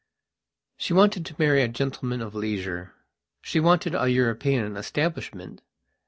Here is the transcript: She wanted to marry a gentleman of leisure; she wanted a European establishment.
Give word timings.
She 0.77 0.93
wanted 0.93 1.27
to 1.27 1.35
marry 1.37 1.61
a 1.61 1.67
gentleman 1.67 2.21
of 2.23 2.33
leisure; 2.33 2.95
she 3.43 3.59
wanted 3.59 3.93
a 3.93 4.07
European 4.09 4.75
establishment. 4.75 5.61